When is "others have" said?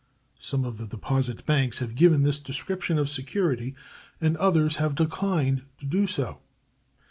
4.37-4.95